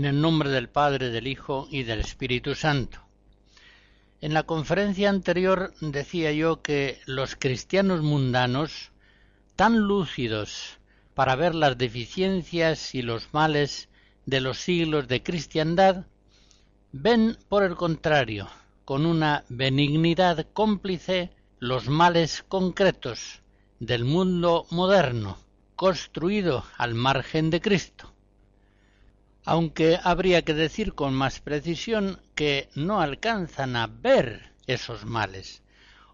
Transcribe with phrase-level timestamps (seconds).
[0.00, 3.00] En el nombre del Padre, del Hijo y del Espíritu Santo.
[4.22, 8.92] En la conferencia anterior decía yo que los cristianos mundanos,
[9.56, 10.78] tan lúcidos
[11.12, 13.90] para ver las deficiencias y los males
[14.24, 16.06] de los siglos de cristiandad,
[16.92, 18.48] ven, por el contrario,
[18.86, 23.42] con una benignidad cómplice los males concretos
[23.80, 25.36] del mundo moderno,
[25.76, 28.14] construido al margen de Cristo
[29.50, 35.64] aunque habría que decir con más precisión que no alcanzan a ver esos males,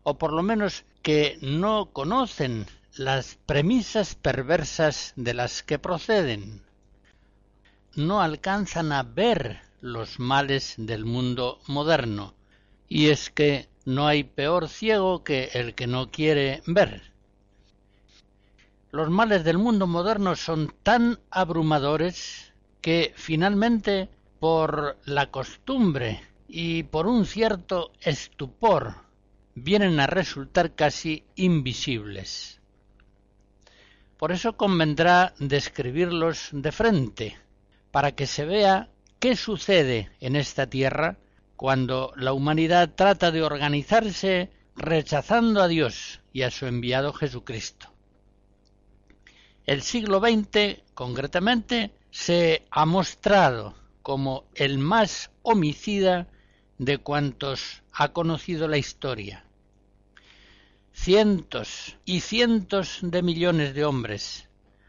[0.05, 2.65] o por lo menos que no conocen
[2.97, 6.63] las premisas perversas de las que proceden.
[7.95, 12.33] No alcanzan a ver los males del mundo moderno,
[12.89, 17.13] y es que no hay peor ciego que el que no quiere ver.
[18.93, 22.46] Los males del mundo moderno son tan abrumadores
[22.87, 24.09] que finalmente
[24.39, 28.95] por la costumbre y por un cierto estupor
[29.57, 32.61] vienen a resultar casi invisibles.
[34.17, 37.37] Por eso convendrá describirlos de frente,
[37.91, 41.17] para que se vea qué sucede en esta tierra
[41.57, 47.89] cuando la humanidad trata de organizarse rechazando a Dios y a su enviado Jesucristo.
[49.65, 56.27] El siglo XX, concretamente, se ha mostrado como el más homicida
[56.79, 59.45] de cuantos ha conocido la historia.
[60.93, 64.49] Cientos y cientos de millones de hombres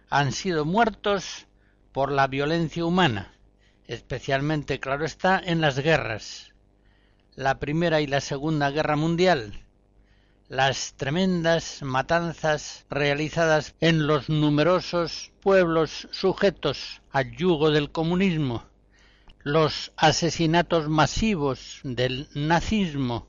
[0.09, 1.47] han sido muertos
[1.91, 3.33] por la violencia humana,
[3.87, 6.53] especialmente, claro está, en las guerras,
[7.35, 9.66] la Primera y la Segunda Guerra Mundial,
[10.49, 18.63] las tremendas matanzas realizadas en los numerosos pueblos sujetos al yugo del comunismo,
[19.39, 23.27] los asesinatos masivos del nazismo,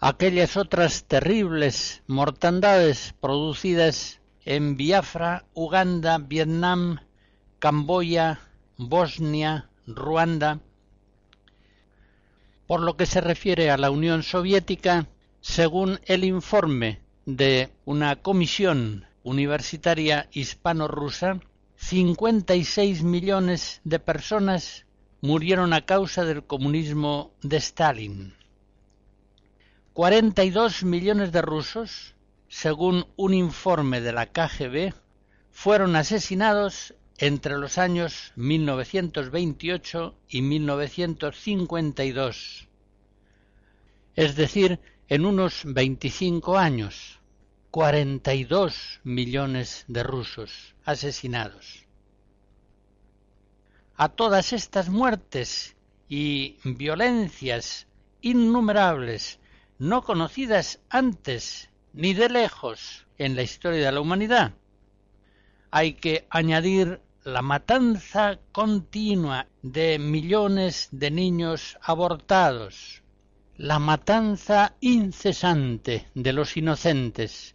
[0.00, 7.00] aquellas otras terribles mortandades producidas en Biafra, Uganda, Vietnam,
[7.58, 8.40] Camboya,
[8.78, 10.60] Bosnia, Ruanda.
[12.66, 15.06] Por lo que se refiere a la Unión Soviética,
[15.42, 21.40] según el informe de una comisión universitaria hispano-rusa,
[21.76, 24.86] 56 millones de personas
[25.20, 28.34] murieron a causa del comunismo de Stalin.
[29.94, 32.14] 42 millones de rusos,
[32.48, 34.94] según un informe de la KGB,
[35.50, 42.68] fueron asesinados entre los años 1928 y 1952,
[44.14, 47.20] es decir, en unos 25 años,
[47.70, 51.86] 42 millones de rusos asesinados.
[53.96, 55.76] A todas estas muertes
[56.08, 57.86] y violencias
[58.20, 59.38] innumerables,
[59.78, 64.52] no conocidas antes ni de lejos en la historia de la humanidad,
[65.70, 73.01] hay que añadir la matanza continua de millones de niños abortados,
[73.62, 77.54] la matanza incesante de los inocentes,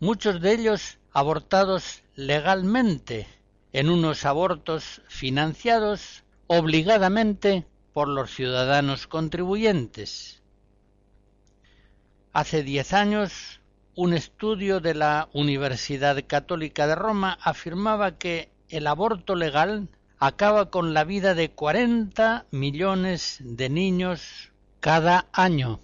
[0.00, 3.26] muchos de ellos abortados legalmente
[3.74, 10.42] en unos abortos financiados obligadamente por los ciudadanos contribuyentes.
[12.32, 13.60] Hace diez años,
[13.94, 20.94] un estudio de la Universidad Católica de Roma afirmaba que el aborto legal acaba con
[20.94, 25.80] la vida de 40 millones de niños cada año.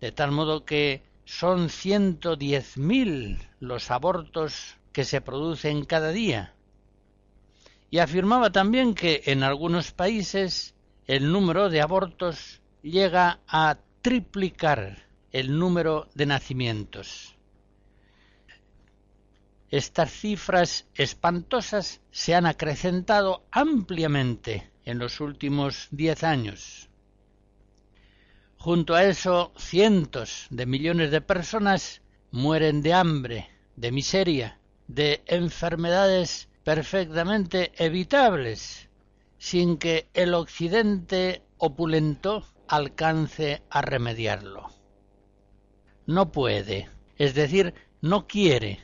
[0.00, 6.54] De tal modo que son 110.000 los abortos que se producen cada día.
[7.90, 10.74] Y afirmaba también que en algunos países
[11.06, 17.33] el número de abortos llega a triplicar el número de nacimientos.
[19.70, 26.88] Estas cifras espantosas se han acrecentado ampliamente en los últimos diez años.
[28.56, 34.58] Junto a eso, cientos de millones de personas mueren de hambre, de miseria,
[34.88, 38.88] de enfermedades perfectamente evitables,
[39.38, 44.70] sin que el Occidente opulento alcance a remediarlo.
[46.06, 48.80] No puede, es decir, no quiere,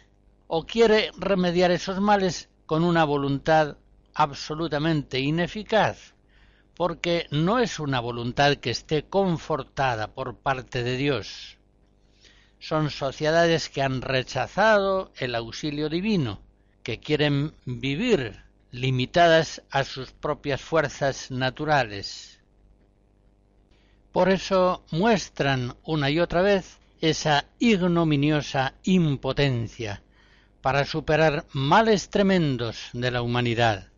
[0.53, 3.77] o quiere remediar esos males con una voluntad
[4.15, 6.15] absolutamente ineficaz,
[6.75, 11.57] porque no es una voluntad que esté confortada por parte de Dios.
[12.59, 16.41] Son sociedades que han rechazado el auxilio divino,
[16.83, 18.43] que quieren vivir
[18.73, 22.41] limitadas a sus propias fuerzas naturales.
[24.11, 30.03] Por eso muestran una y otra vez esa ignominiosa impotencia
[30.63, 33.89] para superar males tremendos de la humanidad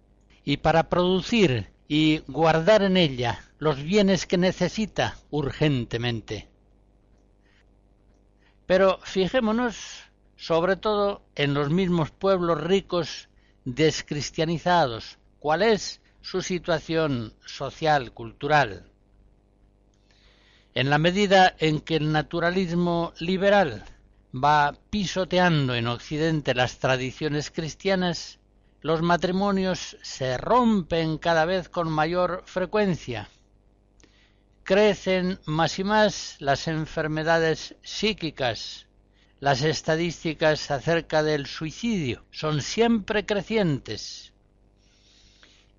[0.44, 6.48] y para producir y guardar en ella los bienes que necesita urgentemente.
[8.66, 10.04] Pero fijémonos
[10.36, 13.28] sobre todo en los mismos pueblos ricos
[13.64, 18.90] descristianizados, cuál es su situación social, cultural.
[20.74, 23.84] En la medida en que el naturalismo liberal
[24.32, 28.38] va pisoteando en Occidente las tradiciones cristianas,
[28.80, 33.28] los matrimonios se rompen cada vez con mayor frecuencia.
[34.64, 38.86] Crecen más y más las enfermedades psíquicas.
[39.38, 44.32] Las estadísticas acerca del suicidio son siempre crecientes.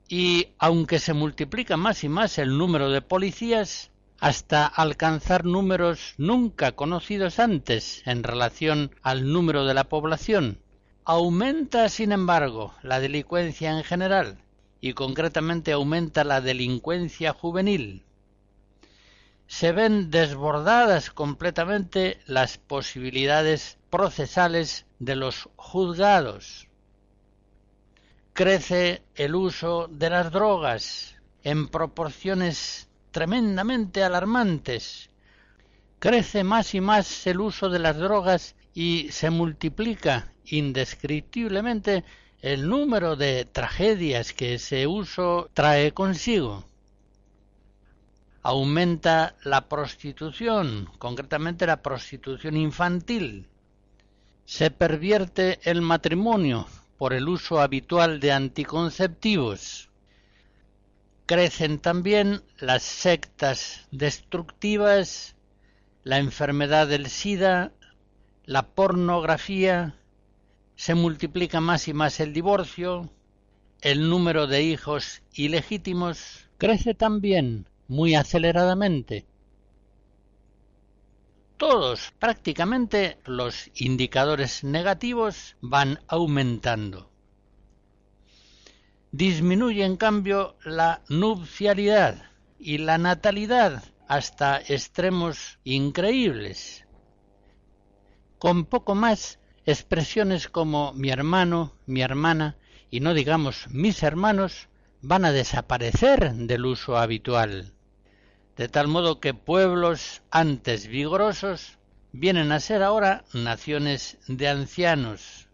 [0.09, 3.89] Y aunque se multiplica más y más el número de policías,
[4.23, 10.59] hasta alcanzar números nunca conocidos antes en relación al número de la población,
[11.03, 14.37] Aumenta, sin embargo, la delincuencia en general
[14.79, 18.05] y concretamente aumenta la delincuencia juvenil.
[19.47, 26.69] Se ven desbordadas completamente las posibilidades procesales de los juzgados.
[28.31, 35.09] Crece el uso de las drogas en proporciones tremendamente alarmantes.
[35.99, 42.03] Crece más y más el uso de las drogas y se multiplica indescriptiblemente
[42.41, 46.65] el número de tragedias que ese uso trae consigo.
[48.41, 53.47] Aumenta la prostitución, concretamente la prostitución infantil.
[54.43, 56.67] Se pervierte el matrimonio
[56.97, 59.89] por el uso habitual de anticonceptivos.
[61.33, 65.35] Crecen también las sectas destructivas,
[66.03, 67.71] la enfermedad del SIDA,
[68.45, 69.95] la pornografía,
[70.75, 73.09] se multiplica más y más el divorcio,
[73.81, 79.25] el número de hijos ilegítimos crece también muy aceleradamente.
[81.57, 87.09] Todos, prácticamente, los indicadores negativos van aumentando.
[89.13, 96.87] Disminuye, en cambio, la nupcialidad y la natalidad hasta extremos increíbles.
[98.39, 102.57] Con poco más expresiones como mi hermano, mi hermana
[102.89, 104.67] y no digamos mis hermanos
[105.03, 107.71] van a desaparecer del uso habitual,
[108.57, 111.77] de tal modo que pueblos antes vigorosos
[112.13, 115.49] vienen a ser ahora naciones de ancianos,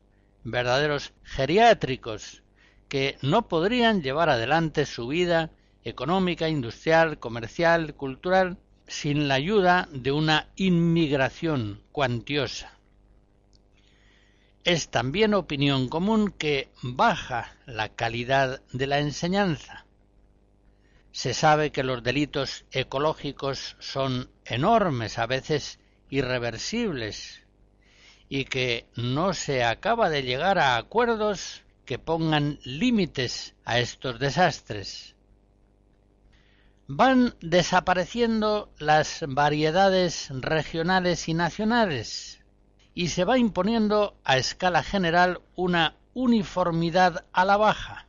[0.46, 2.42] verdaderos geriátricos,
[2.90, 5.52] que no podrían llevar adelante su vida
[5.84, 12.74] económica, industrial, comercial, cultural, sin la ayuda de una inmigración cuantiosa.
[14.64, 19.86] Es también opinión común que baja la calidad de la enseñanza.
[21.12, 25.80] Se sabe que los delitos ecológicos son enormes, a veces
[26.10, 27.42] irreversibles,
[28.28, 35.16] y que no se acaba de llegar a acuerdos que pongan límites a estos desastres.
[36.88, 42.44] van desapareciendo las variedades regionales y nacionales
[42.94, 48.08] y se va imponiendo a escala general una uniformidad a la baja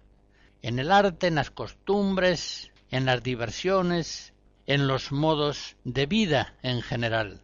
[0.61, 4.35] en el arte, en las costumbres, en las diversiones,
[4.67, 7.41] en los modos de vida en general.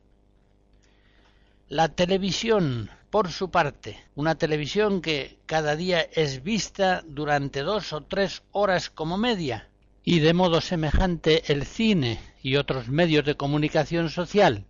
[1.69, 8.03] La televisión, por su parte, una televisión que cada día es vista durante dos o
[8.03, 9.71] tres horas como media,
[10.05, 14.67] y de modo semejante el cine y otros medios de comunicación social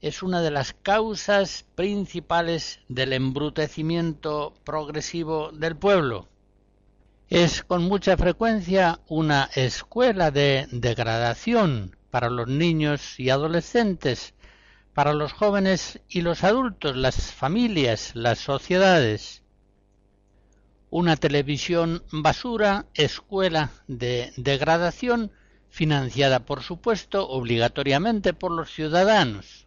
[0.00, 6.26] es una de las causas principales del embrutecimiento progresivo del pueblo.
[7.28, 14.33] Es con mucha frecuencia una escuela de degradación para los niños y adolescentes,
[14.94, 19.44] para los jóvenes y los adultos, las familias, las sociedades
[20.94, 25.32] una televisión basura, escuela de degradación,
[25.68, 29.66] financiada por supuesto obligatoriamente por los ciudadanos.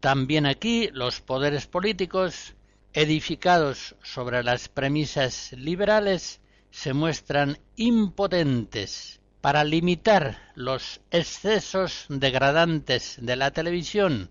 [0.00, 2.56] También aquí los poderes políticos,
[2.92, 13.50] edificados sobre las premisas liberales, se muestran impotentes para limitar los excesos degradantes de la
[13.50, 14.30] televisión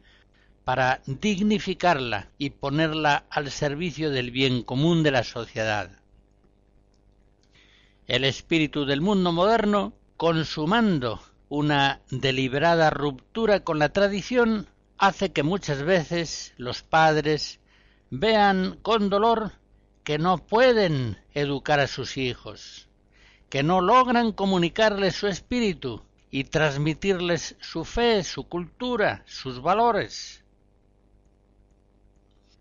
[0.69, 5.89] para dignificarla y ponerla al servicio del bien común de la sociedad.
[8.05, 14.67] El espíritu del mundo moderno, consumando una deliberada ruptura con la tradición,
[14.99, 17.59] hace que muchas veces los padres
[18.11, 19.53] vean con dolor
[20.03, 22.88] que no pueden educar a sus hijos,
[23.49, 30.43] que no logran comunicarles su espíritu y transmitirles su fe, su cultura, sus valores.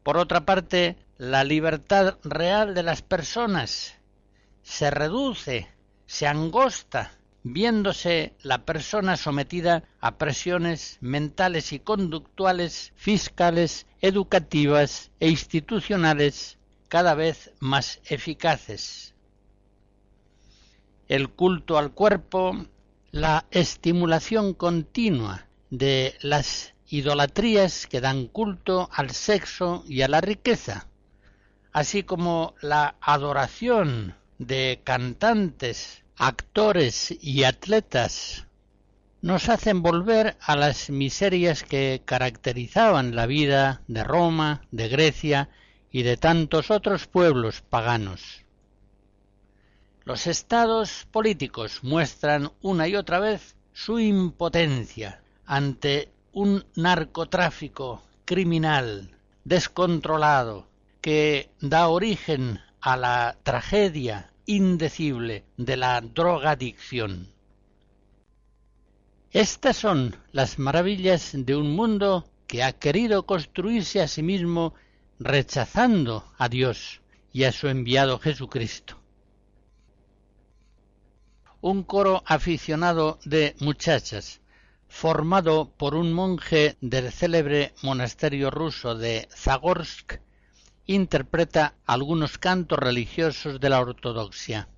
[0.03, 3.95] Por otra parte, la libertad real de las personas
[4.63, 5.69] se reduce,
[6.07, 16.59] se angosta, viéndose la persona sometida a presiones mentales y conductuales, fiscales, educativas e institucionales
[16.89, 19.15] cada vez más eficaces.
[21.09, 22.67] El culto al cuerpo,
[23.13, 30.87] la estimulación continua de las idolatrías que dan culto al sexo y a la riqueza,
[31.73, 38.47] así como la adoración de cantantes, actores y atletas,
[39.23, 45.49] nos hacen volver a las miserias que caracterizaban la vida de Roma, de Grecia
[45.91, 48.45] y de tantos otros pueblos paganos.
[50.09, 59.11] Los estados políticos muestran una y otra vez su impotencia ante un narcotráfico criminal
[59.45, 60.67] descontrolado
[61.03, 67.29] que da origen a la tragedia indecible de la drogadicción.
[69.31, 74.73] Estas son las maravillas de un mundo que ha querido construirse a sí mismo
[75.19, 78.97] rechazando a Dios y a su enviado Jesucristo.
[81.61, 84.41] Un coro aficionado de muchachas
[84.89, 90.21] formado por un monje del célebre monasterio ruso de Zagorsk,
[90.87, 94.69] interpreta algunos cantos religiosos de la ortodoxia.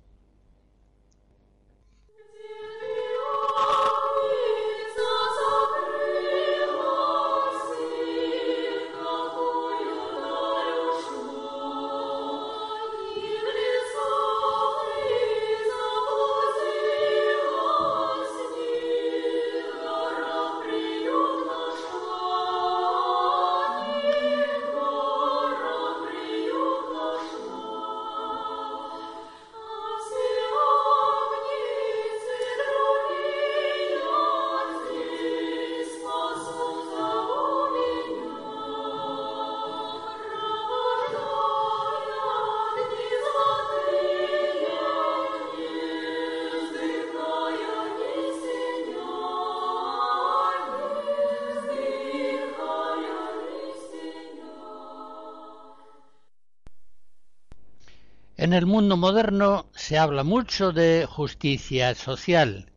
[58.51, 62.69] En el mundo moderno se habla mucho de justicia social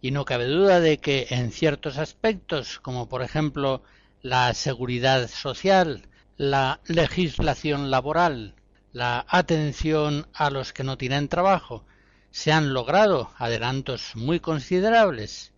[0.00, 3.82] y no cabe duda de que en ciertos aspectos, como por ejemplo
[4.22, 8.54] la seguridad social, la legislación laboral,
[8.92, 11.84] la atención a los que no tienen trabajo,
[12.30, 15.52] se han logrado adelantos muy considerables.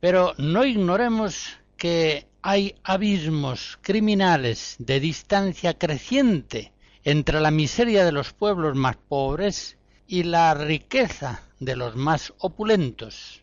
[0.00, 6.72] Pero no ignoremos que hay abismos criminales de distancia creciente
[7.04, 13.42] entre la miseria de los pueblos más pobres y la riqueza de los más opulentos.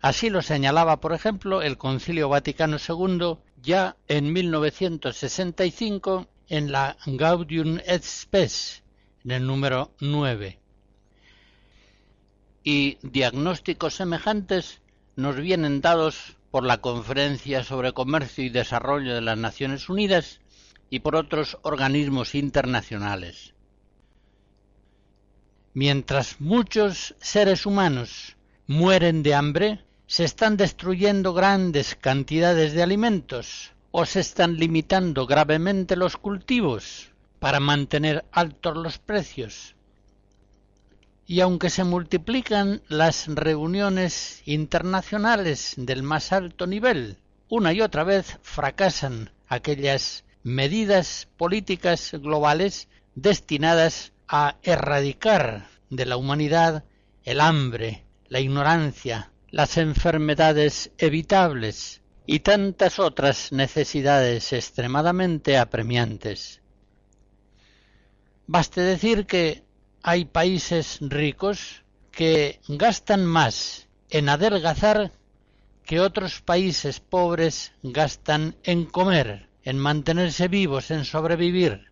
[0.00, 7.78] Así lo señalaba, por ejemplo, el Concilio Vaticano II ya en 1965 en la Gaudium
[7.86, 8.82] et Spes,
[9.24, 10.58] en el número 9.
[12.64, 14.82] Y diagnósticos semejantes
[15.16, 20.41] nos vienen dados por la Conferencia sobre Comercio y Desarrollo de las Naciones Unidas
[20.92, 23.54] y por otros organismos internacionales.
[25.72, 34.04] Mientras muchos seres humanos mueren de hambre, se están destruyendo grandes cantidades de alimentos o
[34.04, 37.08] se están limitando gravemente los cultivos
[37.38, 39.74] para mantener altos los precios.
[41.26, 47.16] Y aunque se multiplican las reuniones internacionales del más alto nivel,
[47.48, 56.84] una y otra vez fracasan aquellas medidas políticas globales destinadas a erradicar de la humanidad
[57.24, 66.60] el hambre, la ignorancia, las enfermedades evitables y tantas otras necesidades extremadamente apremiantes.
[68.46, 69.62] Baste decir que
[70.02, 75.12] hay países ricos que gastan más en adelgazar
[75.84, 81.90] que otros países pobres gastan en comer, en mantenerse vivos, en sobrevivir.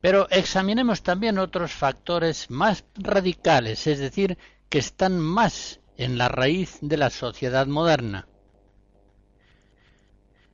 [0.00, 6.78] Pero examinemos también otros factores más radicales, es decir, que están más en la raíz
[6.80, 8.28] de la sociedad moderna.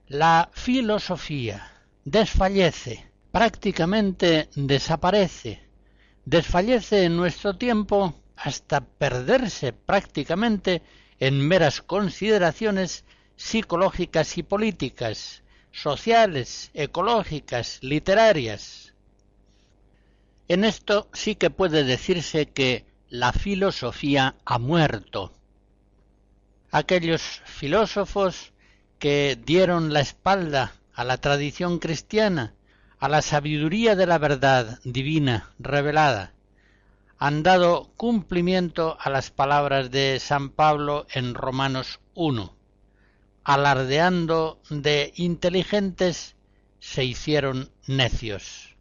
[0.09, 1.73] La filosofía
[2.05, 5.69] desfallece, prácticamente desaparece,
[6.25, 10.83] desfallece en nuestro tiempo hasta perderse prácticamente
[11.19, 13.05] en meras consideraciones
[13.37, 18.95] psicológicas y políticas, sociales, ecológicas, literarias.
[20.49, 25.33] En esto sí que puede decirse que la filosofía ha muerto.
[26.71, 28.53] Aquellos filósofos
[28.99, 32.55] que dieron la espalda a la tradición cristiana,
[32.99, 36.33] a la sabiduría de la verdad divina revelada,
[37.19, 42.55] han dado cumplimiento a las palabras de San Pablo en Romanos 1.
[43.45, 46.35] Alardeando de inteligentes,
[46.81, 48.77] se hicieron necios.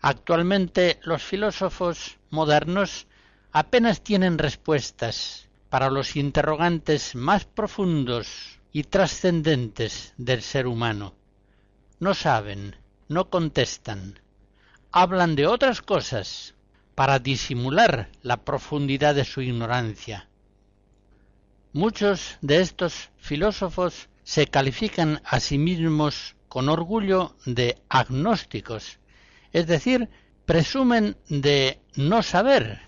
[0.00, 3.06] Actualmente los filósofos modernos
[3.52, 11.14] apenas tienen respuestas para los interrogantes más profundos y trascendentes del ser humano.
[12.00, 12.76] No saben,
[13.08, 14.20] no contestan,
[14.92, 16.54] hablan de otras cosas
[16.94, 20.28] para disimular la profundidad de su ignorancia.
[21.74, 29.00] Muchos de estos filósofos se califican a sí mismos con orgullo de agnósticos,
[29.52, 30.08] es decir,
[30.46, 32.78] presumen de no saber,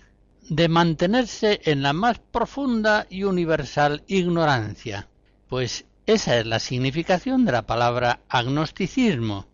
[0.43, 5.09] de mantenerse en la más profunda y universal ignorancia,
[5.49, 9.47] pues esa es la significación de la palabra agnosticismo.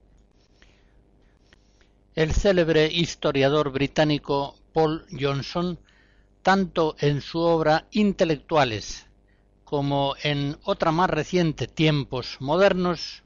[2.14, 5.80] El célebre historiador británico Paul Johnson,
[6.44, 9.08] tanto en su obra Intelectuales
[9.74, 13.24] como en otra más reciente Tiempos modernos,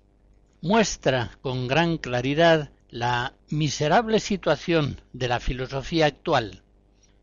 [0.62, 6.64] muestra con gran claridad la miserable situación de la filosofía actual,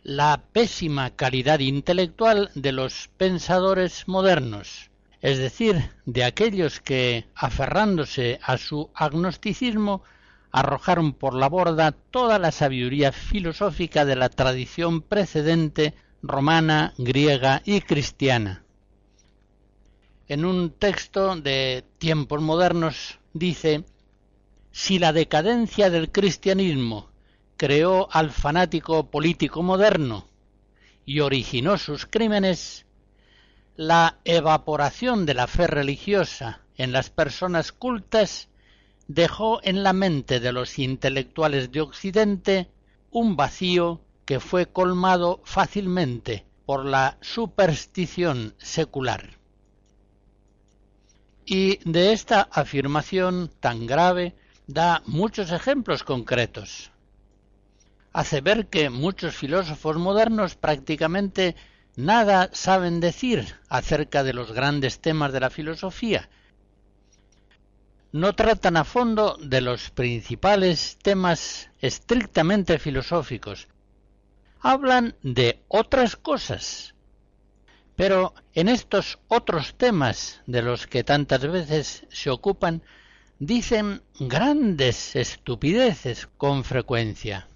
[0.03, 4.91] la pésima calidad intelectual de los pensadores modernos,
[5.23, 10.03] es decir, de aquellos que, aferrándose a su agnosticismo,
[10.53, 17.81] arrojaron por la borda toda la sabiduría filosófica de la tradición precedente romana, griega y
[17.81, 18.63] cristiana.
[20.27, 23.85] En un texto de tiempos modernos dice
[24.73, 27.11] si la decadencia del cristianismo
[27.59, 30.27] creó al fanático político moderno
[31.05, 32.87] y originó sus crímenes,
[33.77, 38.49] la evaporación de la fe religiosa en las personas cultas
[39.07, 42.71] dejó en la mente de los intelectuales de Occidente
[43.11, 49.43] un vacío que fue colmado fácilmente por la superstición secular.
[51.46, 54.35] Y de esta afirmación tan grave
[54.66, 56.90] da muchos ejemplos concretos.
[58.12, 61.57] Hace ver que muchos filósofos modernos prácticamente
[61.96, 66.30] nada saben decir acerca de los grandes temas de la filosofía.
[68.12, 73.68] No tratan a fondo de los principales temas estrictamente filosóficos.
[74.61, 76.93] Hablan de otras cosas.
[77.96, 82.83] Pero en estos otros temas de los que tantas veces se ocupan,
[83.38, 87.48] dicen grandes estupideces con frecuencia.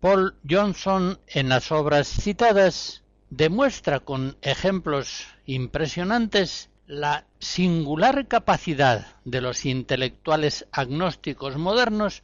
[0.00, 9.66] Paul Johnson en las obras citadas demuestra con ejemplos impresionantes la singular capacidad de los
[9.66, 12.22] intelectuales agnósticos modernos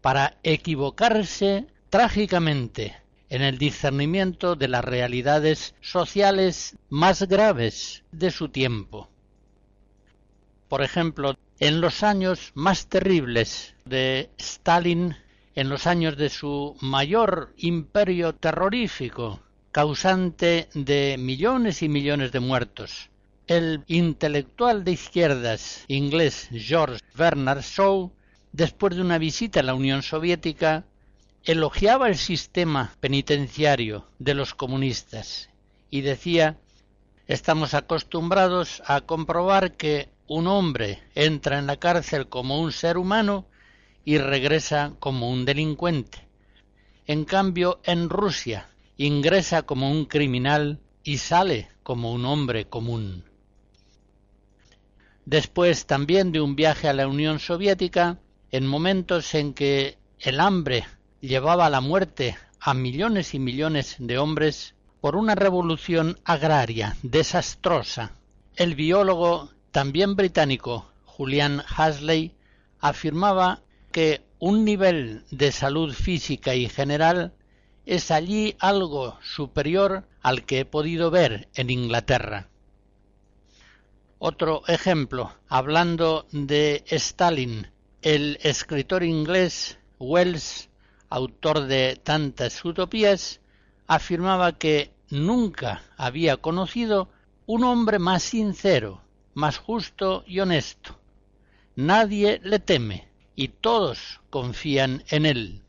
[0.00, 2.96] para equivocarse trágicamente
[3.30, 9.08] en el discernimiento de las realidades sociales más graves de su tiempo.
[10.68, 15.16] Por ejemplo, en los años más terribles de Stalin,
[15.54, 19.40] en los años de su mayor imperio terrorífico,
[19.72, 23.10] causante de millones y millones de muertos,
[23.46, 28.10] el intelectual de izquierdas inglés George Bernard Shaw,
[28.52, 30.84] después de una visita a la Unión Soviética,
[31.46, 35.48] elogiaba el sistema penitenciario de los comunistas
[35.90, 36.58] y decía
[37.28, 43.46] estamos acostumbrados a comprobar que un hombre entra en la cárcel como un ser humano
[44.04, 46.26] y regresa como un delincuente.
[47.06, 53.24] En cambio, en Rusia ingresa como un criminal y sale como un hombre común.
[55.24, 58.18] Después también de un viaje a la Unión Soviética,
[58.50, 60.84] en momentos en que el hambre
[61.26, 68.12] llevaba a la muerte a millones y millones de hombres por una revolución agraria desastrosa,
[68.56, 72.34] el biólogo también británico Julian Hasley
[72.80, 73.60] afirmaba
[73.92, 77.32] que un nivel de salud física y general
[77.86, 82.48] es allí algo superior al que he podido ver en Inglaterra.
[84.18, 87.68] Otro ejemplo, hablando de Stalin,
[88.02, 90.68] el escritor inglés Wells,
[91.10, 93.40] autor de tantas utopías,
[93.86, 97.08] afirmaba que nunca había conocido
[97.46, 99.02] un hombre más sincero,
[99.34, 100.98] más justo y honesto.
[101.76, 105.62] Nadie le teme y todos confían en él.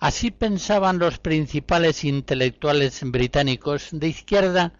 [0.00, 4.72] Así pensaban los principales intelectuales británicos de izquierda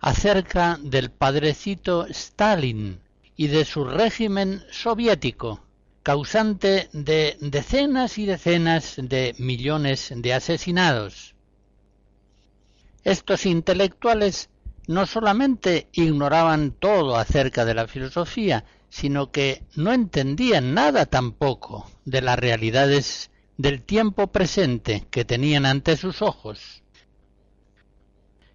[0.00, 3.00] acerca del padrecito Stalin
[3.36, 5.65] y de su régimen soviético,
[6.06, 11.34] causante de decenas y decenas de millones de asesinados.
[13.02, 14.48] Estos intelectuales
[14.86, 22.22] no solamente ignoraban todo acerca de la filosofía, sino que no entendían nada tampoco de
[22.22, 26.84] las realidades del tiempo presente que tenían ante sus ojos.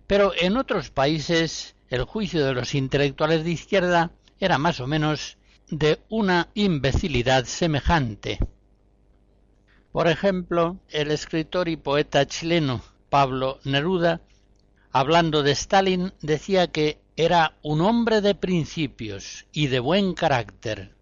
[0.07, 5.37] Pero en otros países el juicio de los intelectuales de izquierda era más o menos
[5.71, 8.37] de una imbecilidad semejante.
[9.91, 14.21] Por ejemplo, el escritor y poeta chileno Pablo Neruda
[14.91, 20.95] hablando de Stalin, decía que era un hombre de principios y de buen carácter.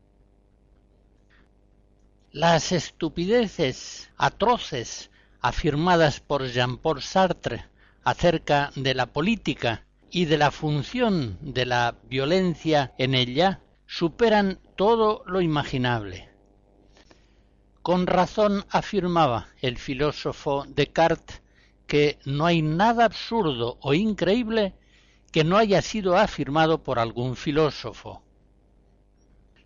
[2.31, 5.09] Las estupideces atroces
[5.41, 7.65] afirmadas por Jean-Paul Sartre
[8.03, 15.23] acerca de la política y de la función de la violencia en ella superan todo
[15.25, 16.29] lo imaginable.
[17.81, 21.41] Con razón afirmaba el filósofo Descartes
[21.87, 24.75] que no hay nada absurdo o increíble
[25.31, 28.21] que no haya sido afirmado por algún filósofo.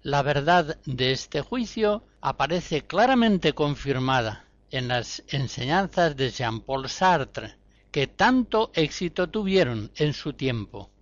[0.03, 7.57] La verdad de este juicio aparece claramente confirmada en las enseñanzas de Jean-Paul Sartre,
[7.91, 10.92] que tanto éxito tuvieron en su tiempo.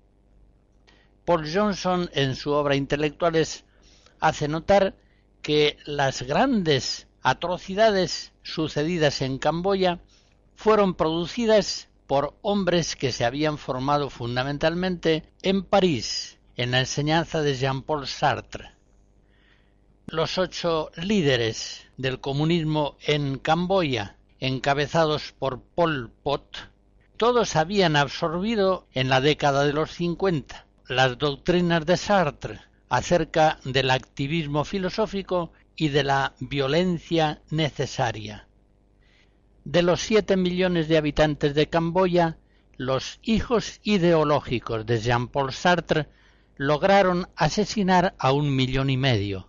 [1.25, 3.63] Paul Johnson en su obra Intelectuales
[4.19, 4.95] hace notar
[5.41, 9.99] que las grandes atrocidades sucedidas en Camboya
[10.55, 17.55] fueron producidas por hombres que se habían formado fundamentalmente en París, en la enseñanza de
[17.55, 18.71] Jean-Paul Sartre.
[20.07, 26.57] Los ocho líderes del comunismo en Camboya, encabezados por Pol Pot,
[27.15, 33.91] todos habían absorbido en la década de los cincuenta las doctrinas de Sartre acerca del
[33.91, 38.45] activismo filosófico y de la violencia necesaria.
[39.63, 42.39] De los siete millones de habitantes de Camboya,
[42.75, 46.09] los hijos ideológicos de Jean-Paul Sartre
[46.57, 49.47] lograron asesinar a un millón y medio.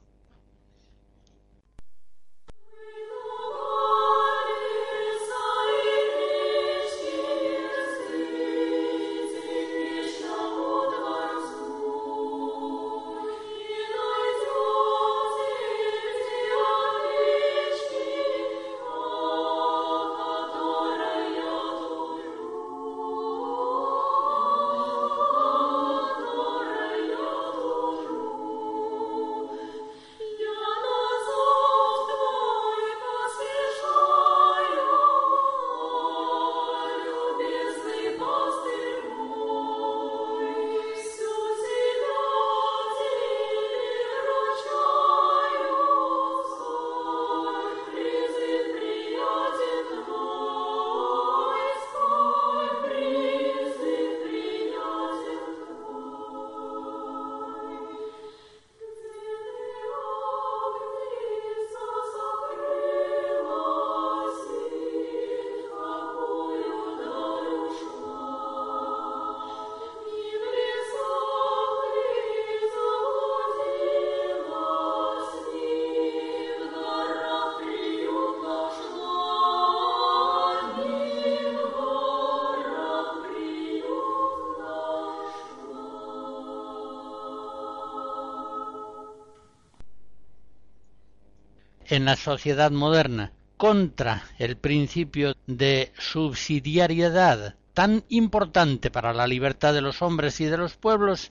[92.03, 99.83] En la sociedad moderna contra el principio de subsidiariedad tan importante para la libertad de
[99.83, 101.31] los hombres y de los pueblos,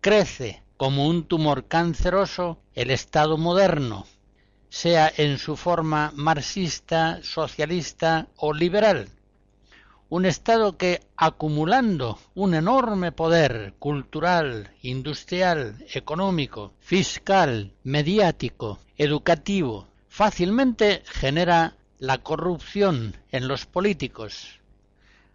[0.00, 4.04] crece como un tumor canceroso el Estado moderno,
[4.68, 9.08] sea en su forma marxista, socialista o liberal.
[10.16, 21.74] Un Estado que, acumulando un enorme poder cultural, industrial, económico, fiscal, mediático, educativo, fácilmente genera
[21.98, 24.60] la corrupción en los políticos,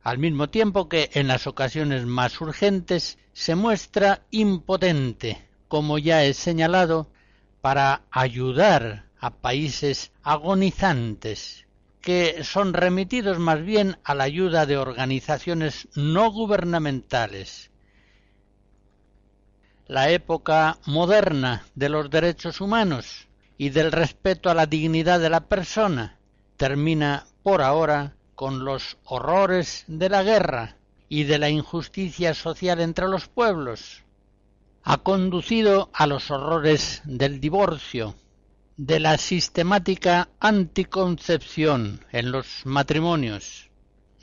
[0.02, 6.34] al mismo tiempo que en las ocasiones más urgentes se muestra impotente, como ya he
[6.34, 7.10] señalado,
[7.60, 11.66] para ayudar a países agonizantes
[12.02, 17.72] que son remitidos más bien a la ayuda de organizaciones no gubernamentales.
[19.88, 25.42] La época moderna de los derechos humanos y del respeto a la dignidad de la
[25.42, 26.18] persona
[26.58, 30.78] termina por ahora con los horrores de la guerra
[31.10, 34.04] y de la injusticia social entre los pueblos,
[34.84, 38.16] ha conducido a los horrores del divorcio,
[38.80, 43.70] de la sistemática anticoncepción en los matrimonios,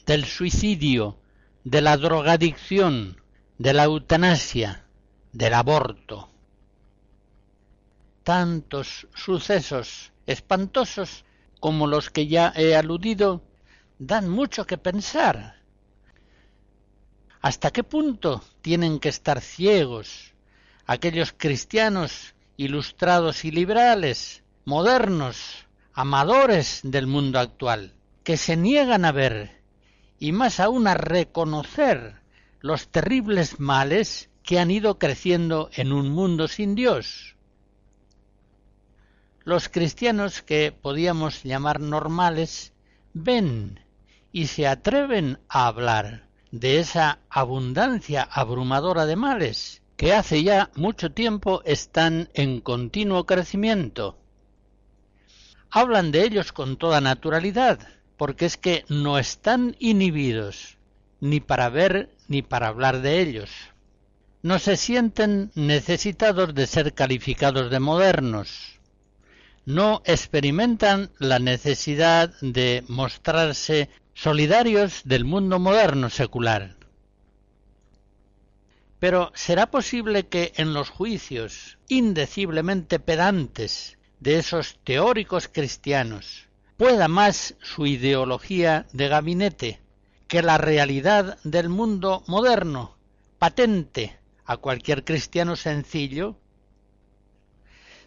[0.07, 1.19] del suicidio,
[1.64, 3.21] de la drogadicción,
[3.59, 4.87] de la eutanasia,
[5.35, 6.31] del aborto.
[8.23, 11.27] Tantos sucesos espantosos
[11.61, 13.42] como los que ya he aludido
[13.99, 15.57] dan mucho que pensar.
[17.42, 20.33] ¿Hasta qué punto tienen que estar ciegos
[20.87, 29.63] aquellos cristianos ilustrados y liberales, modernos, amadores del mundo actual, que se niegan a ver
[30.19, 32.17] y más aún a reconocer
[32.61, 37.37] los terribles males que han ido creciendo en un mundo sin Dios?
[39.45, 42.73] Los cristianos que podíamos llamar normales
[43.15, 43.79] ven
[44.33, 51.13] y se atreven a hablar de esa abundancia abrumadora de males que hace ya mucho
[51.13, 54.19] tiempo están en continuo crecimiento.
[55.77, 57.79] Hablan de ellos con toda naturalidad,
[58.17, 60.79] porque es que no están inhibidos
[61.21, 63.51] ni para ver ni para hablar de ellos.
[64.41, 68.81] No se sienten necesitados de ser calificados de modernos.
[69.67, 76.75] No experimentan la necesidad de mostrarse solidarios del mundo moderno secular.
[78.99, 87.55] Pero ¿será posible que en los juicios indeciblemente pedantes de esos teóricos cristianos pueda más
[87.61, 89.81] su ideología de gabinete
[90.29, 92.97] que la realidad del mundo moderno,
[93.39, 96.37] patente a cualquier cristiano sencillo?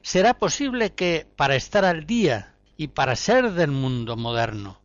[0.02, 4.80] ¿Será posible que para estar al día y para ser del mundo moderno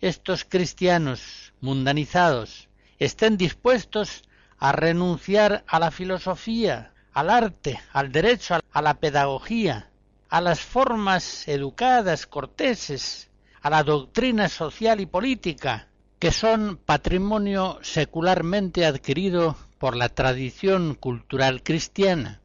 [0.00, 4.22] estos cristianos mundanizados estén dispuestos
[4.58, 9.90] a renunciar a la filosofía, al arte, al derecho, a la pedagogía,
[10.28, 15.88] a las formas educadas, corteses, a la doctrina social y política,
[16.18, 22.40] que son patrimonio secularmente adquirido por la tradición cultural cristiana.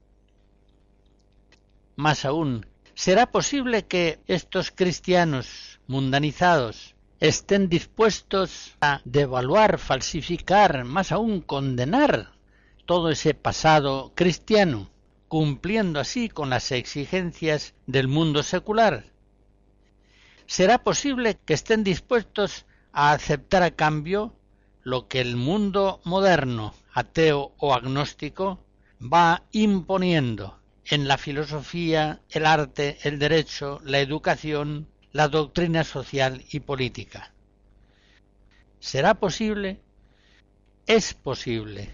[1.96, 11.42] Más aún, ¿será posible que estos cristianos mundanizados estén dispuestos a devaluar, falsificar, más aún
[11.42, 12.34] condenar
[12.86, 14.90] todo ese pasado cristiano,
[15.34, 19.06] cumpliendo así con las exigencias del mundo secular.
[20.46, 24.36] ¿Será posible que estén dispuestos a aceptar a cambio
[24.84, 28.64] lo que el mundo moderno, ateo o agnóstico,
[29.02, 36.60] va imponiendo en la filosofía, el arte, el derecho, la educación, la doctrina social y
[36.60, 37.34] política.
[38.80, 39.80] ¿Será posible?
[40.86, 41.90] Es posible.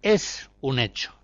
[0.00, 1.17] Es un hecho.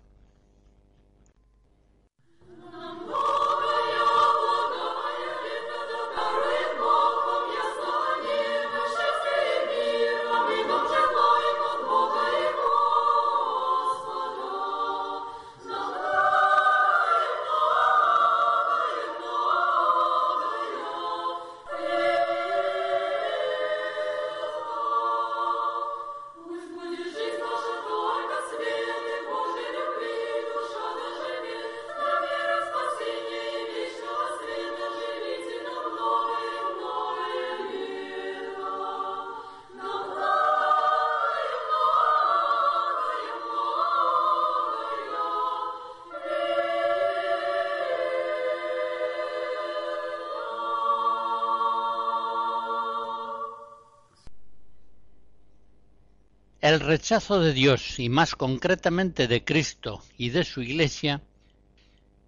[56.65, 61.21] El rechazo de Dios y más concretamente de Cristo y de su Iglesia,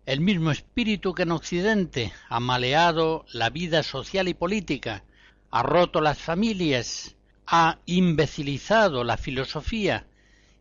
[0.05, 5.03] el mismo espíritu que en Occidente ha maleado la vida social y política,
[5.49, 7.15] ha roto las familias,
[7.47, 10.05] ha imbecilizado la filosofía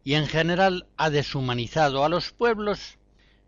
[0.03, 2.97] y en general ha deshumanizado a los pueblos,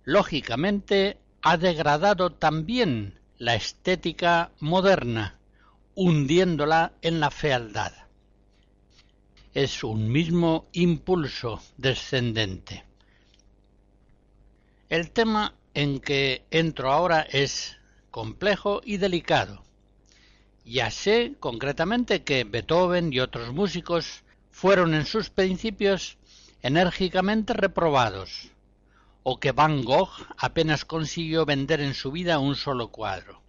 [0.04, 5.38] lógicamente ha degradado también la estética moderna,
[5.94, 8.07] hundiéndola en la fealdad
[9.54, 12.84] es un mismo impulso descendente.
[14.88, 17.76] El tema en que entro ahora es
[18.10, 19.62] complejo y delicado.
[20.64, 26.18] Ya sé concretamente que Beethoven y otros músicos fueron en sus principios
[26.62, 28.50] enérgicamente reprobados,
[29.22, 33.40] o que Van Gogh apenas consiguió vender en su vida un solo cuadro,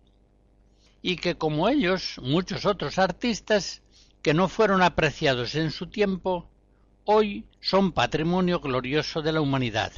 [1.01, 3.81] y que como ellos muchos otros artistas
[4.21, 6.49] que no fueron apreciados en su tiempo,
[7.05, 9.91] hoy son patrimonio glorioso de la humanidad.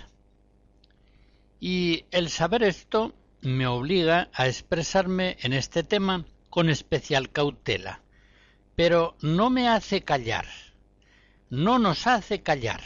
[1.59, 8.01] Y el saber esto me obliga a expresarme en este tema con especial cautela,
[8.75, 10.45] pero no me hace callar,
[11.49, 12.81] no nos hace callar.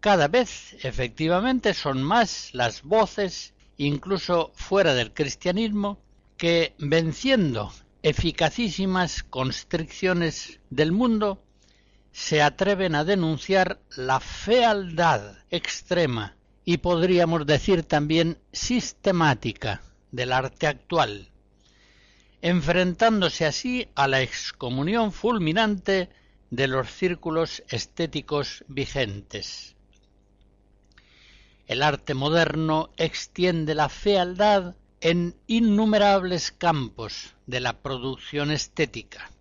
[0.00, 6.00] Cada vez, efectivamente, son más las voces, incluso fuera del cristianismo,
[6.36, 7.72] que, venciendo
[8.02, 11.42] eficacísimas constricciones del mundo
[12.10, 21.30] se atreven a denunciar la fealdad extrema y podríamos decir también sistemática del arte actual,
[22.42, 26.10] enfrentándose así a la excomunión fulminante
[26.50, 29.74] de los círculos estéticos vigentes.
[31.66, 39.32] El arte moderno extiende la fealdad en innumerables campos de la producción estética.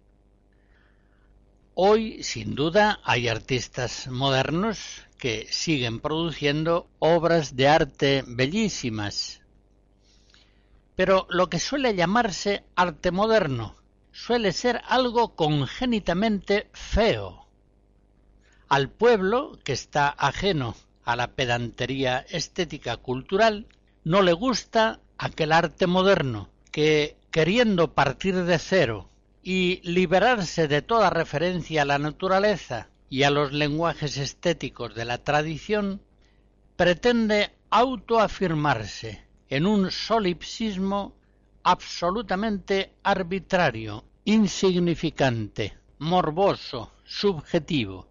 [1.75, 9.41] Hoy, sin duda, hay artistas modernos que siguen produciendo obras de arte bellísimas.
[10.95, 13.75] Pero lo que suele llamarse arte moderno
[14.11, 17.45] suele ser algo congénitamente feo.
[18.67, 23.67] Al pueblo, que está ajeno a la pedantería estética cultural,
[24.03, 29.07] no le gusta aquel arte moderno que, queriendo partir de cero
[29.43, 35.19] y liberarse de toda referencia a la naturaleza y a los lenguajes estéticos de la
[35.19, 36.01] tradición,
[36.75, 41.13] pretende autoafirmarse en un solipsismo
[41.61, 48.07] absolutamente arbitrario, insignificante, morboso, subjetivo.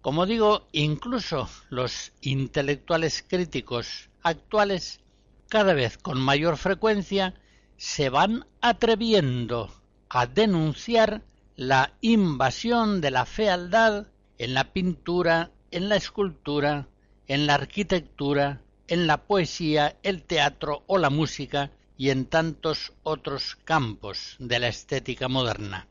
[0.00, 5.00] Como digo, incluso los intelectuales críticos actuales
[5.48, 7.34] cada vez con mayor frecuencia
[7.76, 9.72] se van atreviendo
[10.08, 11.22] a denunciar
[11.56, 14.06] la invasión de la fealdad
[14.38, 16.88] en la pintura, en la escultura,
[17.26, 23.56] en la arquitectura, en la poesía, el teatro o la música y en tantos otros
[23.64, 25.86] campos de la estética moderna.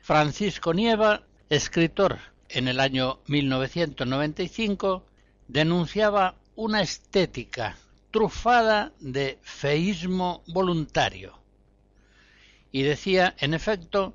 [0.00, 2.18] Francisco Nieva, escritor
[2.48, 5.04] en el año 1995,
[5.46, 7.78] denunciaba una estética
[8.10, 11.38] trufada de feísmo voluntario.
[12.70, 14.14] Y decía, en efecto,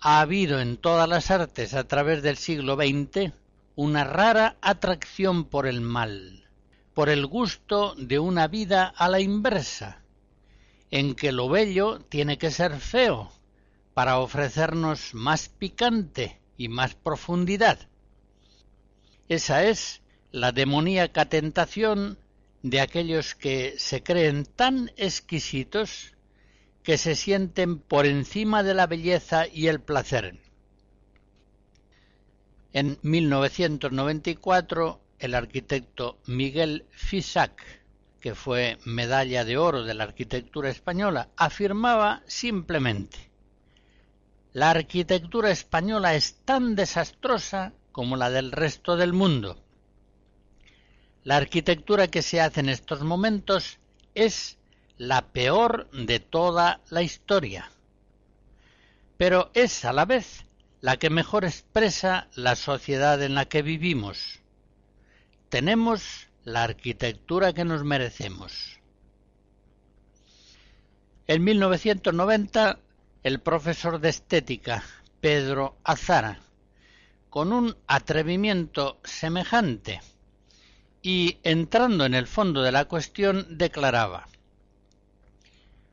[0.00, 3.32] ha habido en todas las artes a través del siglo XX
[3.76, 6.48] una rara atracción por el mal,
[6.94, 10.02] por el gusto de una vida a la inversa,
[10.90, 13.30] en que lo bello tiene que ser feo
[13.94, 17.78] para ofrecernos más picante y más profundidad.
[19.28, 22.18] Esa es la demoníaca tentación
[22.62, 26.14] de aquellos que se creen tan exquisitos
[26.82, 30.38] que se sienten por encima de la belleza y el placer.
[32.72, 37.62] En 1994, el arquitecto Miguel Fisac,
[38.20, 43.30] que fue medalla de oro de la arquitectura española, afirmaba simplemente
[44.52, 49.62] La arquitectura española es tan desastrosa como la del resto del mundo.
[51.28, 53.78] La arquitectura que se hace en estos momentos
[54.14, 54.56] es
[54.96, 57.70] la peor de toda la historia,
[59.18, 60.46] pero es a la vez
[60.80, 64.40] la que mejor expresa la sociedad en la que vivimos.
[65.50, 68.80] Tenemos la arquitectura que nos merecemos.
[71.26, 72.78] En 1990,
[73.22, 74.82] el profesor de estética
[75.20, 76.40] Pedro Azara,
[77.28, 80.00] con un atrevimiento semejante,
[81.10, 84.28] y, entrando en el fondo de la cuestión, declaraba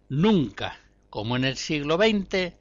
[0.09, 0.77] Nunca,
[1.09, 2.53] como en el siglo XX,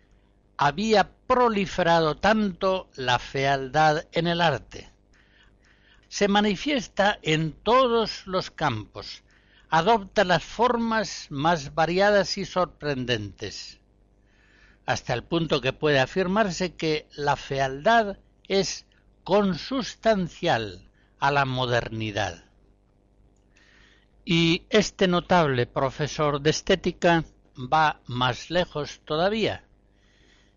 [0.57, 4.89] ha había proliferado tanto la fealdad en el arte.
[6.07, 9.25] Se manifiesta en todos los campos,
[9.69, 13.81] adopta las formas más variadas y sorprendentes,
[14.87, 18.87] hasta el punto que puede afirmarse que la fealdad es
[19.25, 20.89] consustancial
[21.19, 22.44] a la modernidad.
[24.27, 27.25] Y este notable profesor de estética
[27.59, 29.65] va más lejos todavía.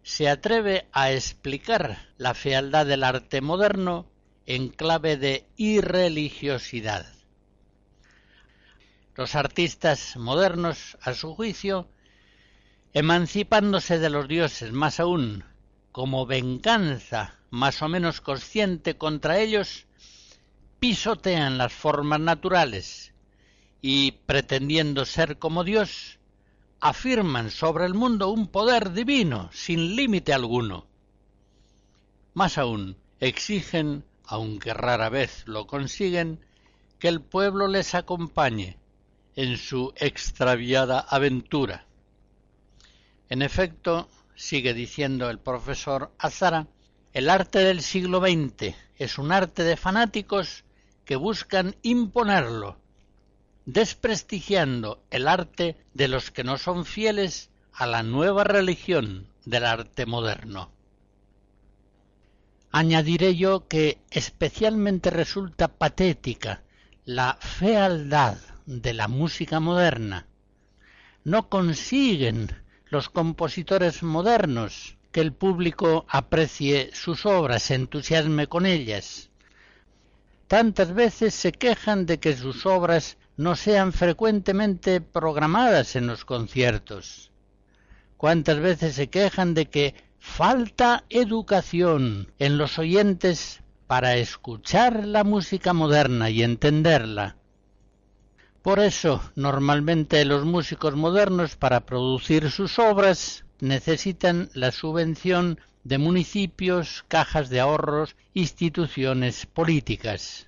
[0.03, 4.09] Se atreve a explicar la fealdad del arte moderno
[4.45, 7.05] en clave de irreligiosidad.
[9.15, 11.89] Los artistas modernos, a su juicio,
[12.93, 15.43] emancipándose de los dioses más aún,
[15.91, 19.87] como venganza más o menos consciente contra ellos,
[20.79, 23.13] pisotean las formas naturales
[23.81, 26.19] y, pretendiendo ser como Dios,
[26.79, 30.87] afirman sobre el mundo un poder divino sin límite alguno.
[32.33, 36.39] Más aún, exigen, aunque rara vez lo consiguen,
[36.99, 38.77] que el pueblo les acompañe
[39.35, 41.85] en su extraviada aventura.
[43.29, 46.67] En efecto, sigue diciendo el profesor Azara,
[47.13, 50.63] el arte del siglo XX es un arte de fanáticos
[51.05, 52.77] que buscan imponerlo
[53.67, 60.05] desprestigiando el arte de los que no son fieles a la nueva religión del arte
[60.05, 60.71] moderno.
[62.71, 66.63] Añadiré yo que especialmente resulta patética
[67.03, 70.27] la fealdad de la música moderna.
[71.25, 79.29] No consiguen los compositores modernos que el público aprecie sus obras, se entusiasme con ellas.
[80.47, 87.31] Tantas veces se quejan de que sus obras no sean frecuentemente programadas en los conciertos.
[88.17, 95.71] ¿Cuántas veces se quejan de que falta educación en los oyentes para escuchar la música
[95.73, 97.37] moderna y entenderla?
[98.63, 107.05] Por eso, normalmente los músicos modernos para producir sus obras necesitan la subvención de municipios,
[107.07, 110.46] cajas de ahorros, instituciones políticas.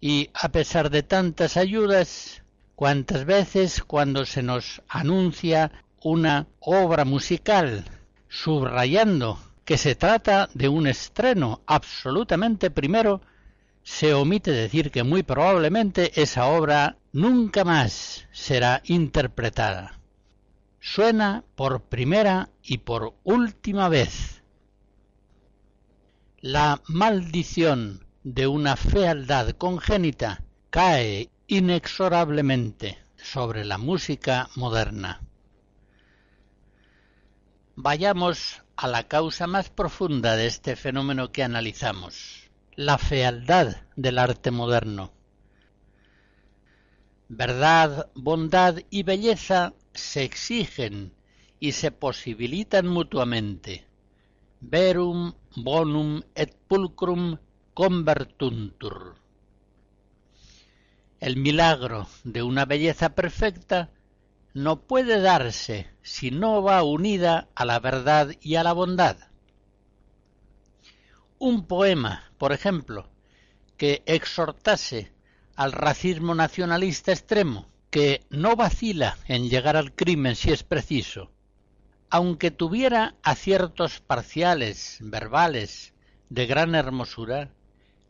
[0.00, 2.42] Y a pesar de tantas ayudas,
[2.74, 7.84] cuántas veces cuando se nos anuncia una obra musical
[8.28, 13.20] subrayando que se trata de un estreno absolutamente primero,
[13.82, 19.98] se omite decir que muy probablemente esa obra nunca más será interpretada.
[20.78, 24.42] Suena por primera y por última vez.
[26.40, 35.22] La maldición de una fealdad congénita cae inexorablemente sobre la música moderna.
[37.74, 44.50] Vayamos a la causa más profunda de este fenómeno que analizamos, la fealdad del arte
[44.50, 45.10] moderno.
[47.30, 51.14] Verdad, bondad y belleza se exigen
[51.60, 53.86] y se posibilitan mutuamente.
[54.60, 57.38] Verum bonum et pulcrum
[57.78, 59.14] convertuntur.
[61.20, 63.92] El milagro de una belleza perfecta
[64.52, 69.16] no puede darse si no va unida a la verdad y a la bondad.
[71.38, 73.08] Un poema, por ejemplo,
[73.76, 75.12] que exhortase
[75.54, 81.30] al racismo nacionalista extremo, que no vacila en llegar al crimen si es preciso,
[82.10, 85.94] aunque tuviera aciertos parciales, verbales,
[86.28, 87.52] de gran hermosura,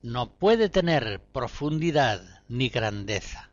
[0.02, 3.50] no puede tener profundidad ni grandeza.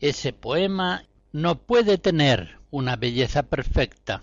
[0.00, 4.22] Ese poema no puede tener una belleza perfecta,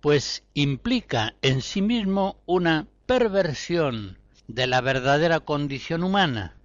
[0.00, 6.56] pues implica en sí mismo una perversión de la verdadera condición humana,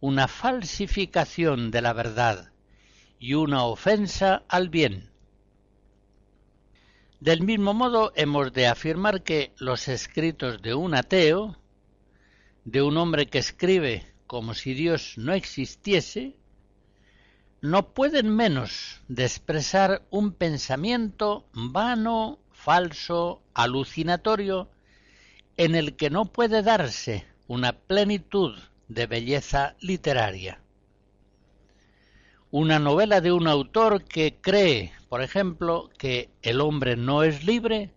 [0.00, 2.52] una falsificación de la verdad
[3.18, 5.10] y una ofensa al bien.
[7.20, 11.56] Del mismo modo hemos de afirmar que los escritos de un ateo
[12.70, 16.36] de un hombre que escribe como si Dios no existiese,
[17.62, 24.68] no pueden menos de expresar un pensamiento vano, falso, alucinatorio,
[25.56, 28.54] en el que no puede darse una plenitud
[28.88, 30.60] de belleza literaria.
[32.50, 37.94] Una novela de un autor que cree, por ejemplo, que el hombre no es libre,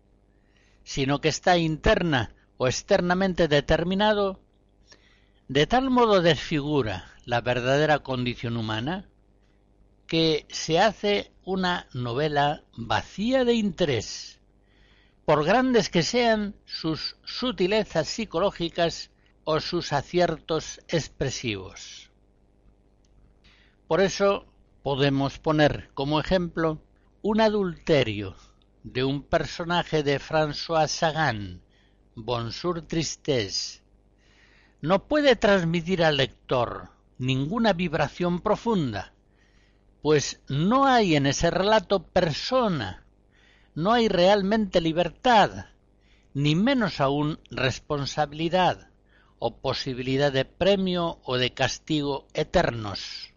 [0.86, 4.39] sino que está interna o externamente determinado,
[5.52, 9.10] de tal modo desfigura la verdadera condición humana
[10.08, 14.39] que se hace una novela vacía de interés,
[15.26, 19.12] por grandes que sean sus sutilezas psicológicas
[19.43, 22.12] o sus aciertos expresivos.
[23.89, 24.45] Por eso
[24.84, 26.82] podemos poner como ejemplo
[27.22, 28.38] un adulterio
[28.84, 31.62] de un personaje de François Sagan,
[32.16, 33.81] Bonjour Tristesse.
[34.82, 39.14] No puede transmitir al lector ninguna vibración profunda,
[40.02, 43.06] pues no hay en ese relato persona,
[43.76, 45.68] no hay realmente libertad,
[46.34, 48.90] ni menos aún responsabilidad
[49.38, 53.34] o posibilidad de premio o de castigo eternos.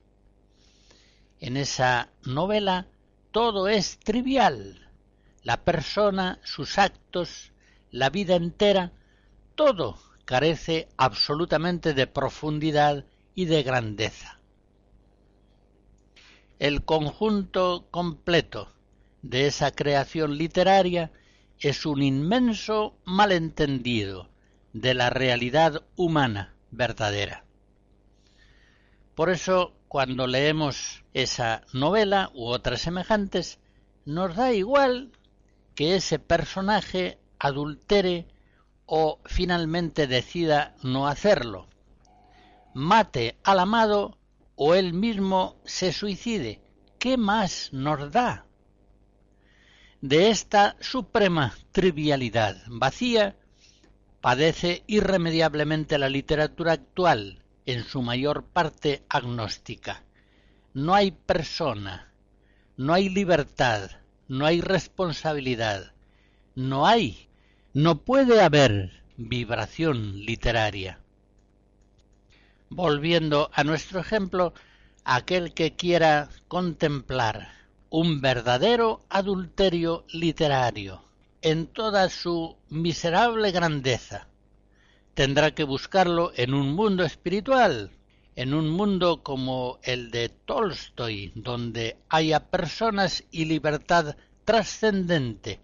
[1.41, 2.87] En esa novela
[3.33, 4.89] todo es trivial,
[5.43, 7.53] la persona, sus actos,
[7.91, 8.93] la vida entera,
[9.55, 13.05] todo carece absolutamente de profundidad
[13.35, 14.41] y de grandeza.
[16.59, 18.73] El conjunto completo
[19.23, 21.11] de esa creación literaria
[21.59, 24.29] es un inmenso malentendido
[24.73, 27.45] de la realidad humana verdadera.
[29.15, 33.61] Por eso, cuando leemos esa novela u otras semejantes,
[34.05, 35.13] nos da igual
[35.75, 38.27] que ese personaje adultere
[38.87, 41.67] o finalmente decida no hacerlo,
[42.75, 44.19] mate al amado
[44.57, 46.61] o él mismo se suicide.
[46.99, 48.47] ¿Qué más nos da?
[50.01, 53.37] De esta suprema trivialidad vacía
[54.21, 60.05] padece irremediablemente la literatura actual, en su mayor parte agnóstica.
[60.73, 62.13] No hay persona,
[62.77, 63.91] no hay libertad,
[64.29, 65.93] no hay responsabilidad,
[66.55, 67.29] no hay,
[67.75, 71.01] no puede haber vibración literaria.
[72.69, 74.55] Volviendo a nuestro ejemplo,
[75.03, 77.49] aquel que quiera contemplar
[77.91, 81.03] un verdadero adulterio literario
[81.43, 84.29] en toda su miserable grandeza,
[85.15, 87.91] tendrá que buscarlo en un mundo espiritual,
[88.37, 95.59] en un mundo como el de Tolstoy, donde haya personas y libertad trascendente,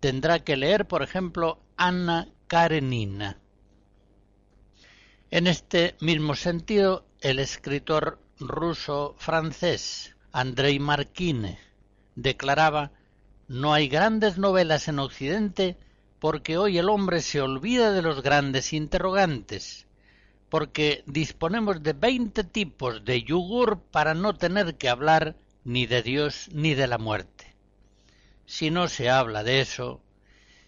[0.00, 3.38] tendrá que leer, por ejemplo, Anna Karenina.
[5.30, 11.58] En este mismo sentido, el escritor ruso-francés Andrei Marquine
[12.14, 12.92] declaraba
[13.48, 15.76] No hay grandes novelas en Occidente
[16.18, 19.86] porque hoy el hombre se olvida de los grandes interrogantes,
[20.48, 26.48] porque disponemos de veinte tipos de yugur para no tener que hablar ni de Dios
[26.52, 27.37] ni de la muerte.
[28.48, 30.00] Si no se habla de eso,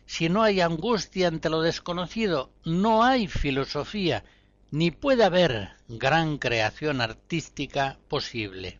[0.05, 4.23] si no hay angustia ante lo desconocido, no hay filosofía,
[4.71, 8.79] ni puede haber gran creación artística posible.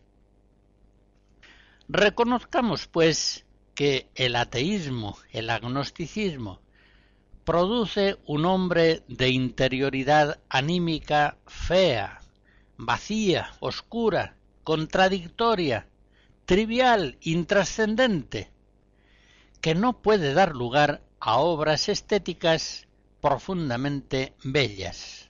[1.89, 3.43] Reconozcamos, pues,
[3.73, 6.61] que el ateísmo, el agnosticismo,
[7.43, 12.21] produce un hombre de interioridad anímica fea,
[12.77, 15.87] vacía, oscura, contradictoria,
[16.45, 18.50] trivial, intrascendente,
[19.61, 22.87] que no puede dar lugar a obras estéticas
[23.21, 25.29] profundamente bellas.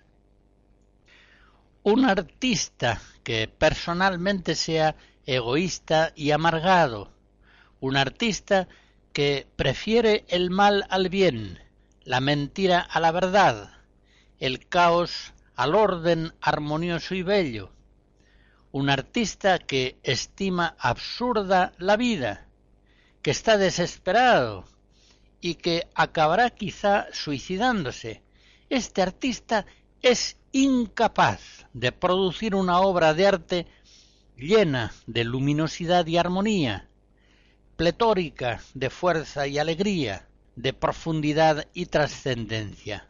[1.83, 7.11] Un artista que personalmente sea egoísta y amargado,
[7.81, 8.69] un artista
[9.11, 11.59] que prefiere el mal al bien,
[12.03, 13.73] la mentira a la verdad,
[14.39, 17.73] el caos al orden armonioso y bello,
[18.71, 22.47] un artista que estima absurda la vida,
[23.21, 24.65] que está desesperado
[25.41, 28.21] y que acabará quizá suicidándose.
[28.69, 29.65] Este artista
[30.01, 33.67] es incapaz de producir una obra de arte
[34.37, 36.89] llena de luminosidad y armonía,
[37.75, 43.07] pletórica de fuerza y alegría, de profundidad y trascendencia.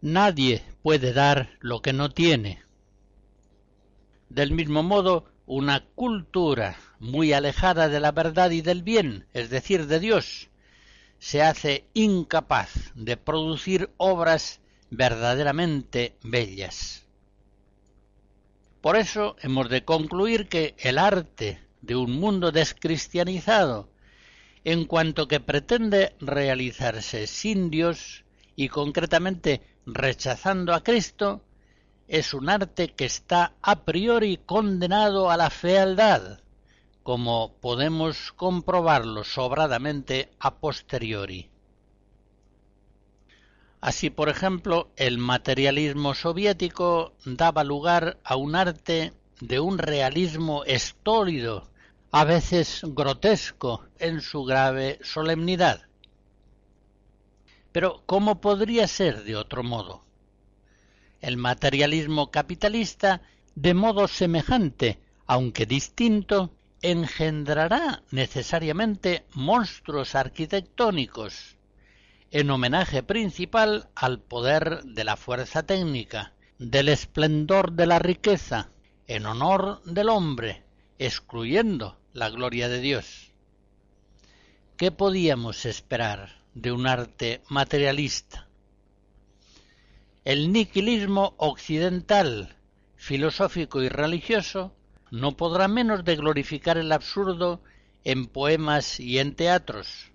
[0.00, 2.62] Nadie puede dar lo que no tiene.
[4.28, 9.86] Del mismo modo, una cultura muy alejada de la verdad y del bien, es decir,
[9.86, 10.50] de Dios,
[11.18, 17.06] se hace incapaz de producir obras verdaderamente bellas.
[18.82, 23.88] Por eso hemos de concluir que el arte de un mundo descristianizado,
[24.64, 28.24] en cuanto que pretende realizarse sin Dios
[28.54, 31.42] y concretamente rechazando a Cristo,
[32.08, 36.40] es un arte que está a priori condenado a la fealdad,
[37.02, 41.50] como podemos comprobarlo sobradamente a posteriori.
[43.80, 51.68] Así, por ejemplo, el materialismo soviético daba lugar a un arte de un realismo estólido,
[52.10, 55.82] a veces grotesco en su grave solemnidad.
[57.70, 60.07] Pero ¿cómo podría ser de otro modo?
[61.20, 63.22] El materialismo capitalista,
[63.54, 71.56] de modo semejante, aunque distinto, engendrará necesariamente monstruos arquitectónicos,
[72.30, 78.70] en homenaje principal al poder de la fuerza técnica, del esplendor de la riqueza,
[79.06, 80.64] en honor del hombre,
[80.98, 83.32] excluyendo la gloria de Dios.
[84.76, 88.47] ¿Qué podíamos esperar de un arte materialista?
[90.28, 92.54] El niquilismo occidental,
[92.96, 94.74] filosófico y religioso,
[95.10, 97.62] no podrá menos de glorificar el absurdo
[98.04, 100.12] en poemas y en teatros,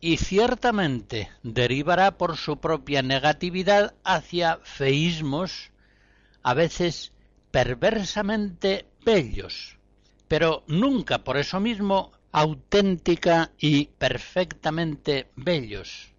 [0.00, 5.70] y ciertamente derivará por su propia negatividad hacia feísmos,
[6.42, 7.12] a veces
[7.52, 9.78] perversamente bellos,
[10.26, 16.15] pero nunca por eso mismo auténtica y perfectamente bellos.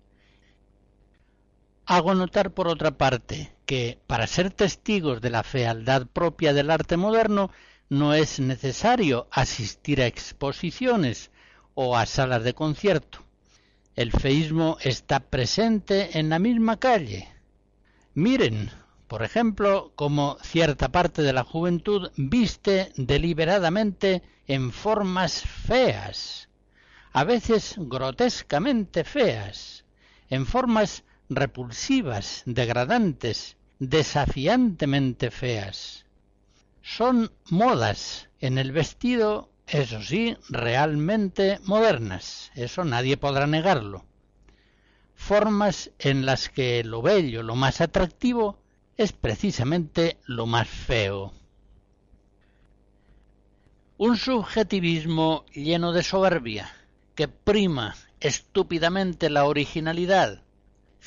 [1.90, 6.98] Hago notar por otra parte que para ser testigos de la fealdad propia del arte
[6.98, 7.50] moderno
[7.88, 11.32] no es necesario asistir a exposiciones
[11.76, 13.20] o a salas de concierto.
[13.96, 17.30] El feísmo está presente en la misma calle.
[18.14, 18.70] Miren,
[19.08, 26.50] por ejemplo, cómo cierta parte de la juventud viste deliberadamente en formas feas,
[27.14, 29.86] a veces grotescamente feas,
[30.30, 36.06] en formas repulsivas, degradantes, desafiantemente feas.
[36.82, 44.06] Son modas en el vestido, eso sí, realmente modernas, eso nadie podrá negarlo.
[45.16, 48.60] Formas en las que lo bello, lo más atractivo,
[48.96, 51.34] es precisamente lo más feo.
[53.98, 56.72] Un subjetivismo lleno de soberbia,
[57.16, 60.44] que prima estúpidamente la originalidad,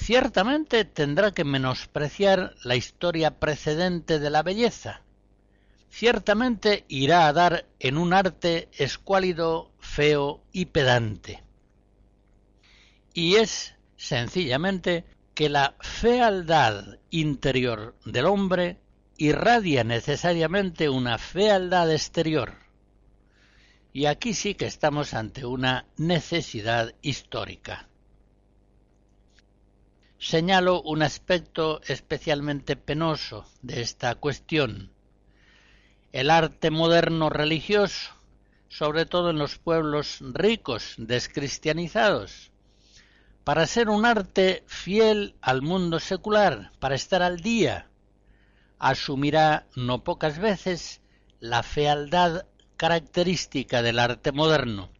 [0.01, 5.03] ciertamente tendrá que menospreciar la historia precedente de la belleza.
[5.91, 11.43] Ciertamente irá a dar en un arte escuálido, feo y pedante.
[13.13, 18.79] Y es sencillamente que la fealdad interior del hombre
[19.19, 22.55] irradia necesariamente una fealdad exterior.
[23.93, 27.90] Y aquí sí que estamos ante una necesidad histórica.
[30.23, 34.93] Señalo un aspecto especialmente penoso de esta cuestión.
[36.13, 38.11] El arte moderno religioso,
[38.69, 42.51] sobre todo en los pueblos ricos, descristianizados,
[43.45, 47.89] para ser un arte fiel al mundo secular, para estar al día,
[48.79, 51.01] asumirá no pocas veces
[51.41, 52.45] la fealdad
[52.77, 54.91] característica del arte moderno,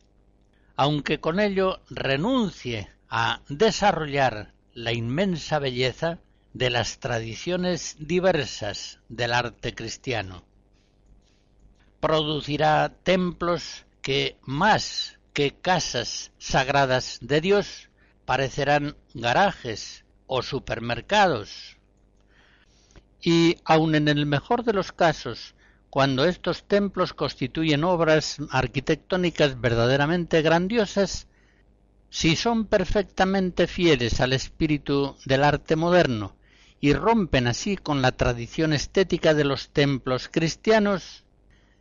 [0.77, 6.21] aunque con ello renuncie a desarrollar la inmensa belleza
[6.53, 10.45] de las tradiciones diversas del arte cristiano.
[12.01, 17.91] Producirá templos que más que casas sagradas de Dios
[18.25, 21.77] parecerán garajes o supermercados.
[23.21, 25.55] Y aun en el mejor de los casos
[25.91, 31.27] cuando estos templos constituyen obras arquitectónicas verdaderamente grandiosas,
[32.11, 36.37] si son perfectamente fieles al espíritu del arte moderno
[36.81, 41.25] y rompen así con la tradición estética de los templos cristianos,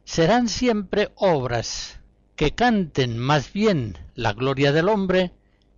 [0.05, 1.99] serán siempre obras
[2.35, 5.33] que canten más bien la gloria del hombre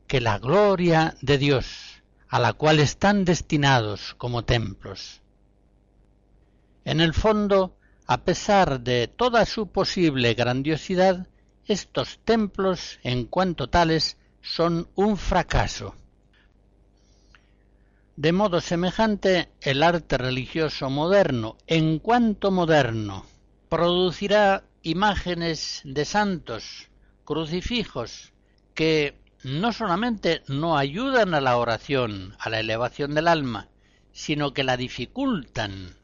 [0.07, 5.21] que la gloria de Dios, a la cual están destinados como templos.
[6.83, 11.27] En el fondo, a pesar de toda su posible grandiosidad,
[11.65, 15.95] estos templos, en cuanto tales, son un fracaso.
[18.15, 23.25] De modo semejante, el arte religioso moderno, en cuanto moderno,
[23.69, 26.89] producirá imágenes de santos,
[27.23, 28.33] crucifijos,
[28.73, 33.69] que no solamente no ayudan a la oración, a la elevación del alma,
[34.11, 35.95] sino que la dificultan,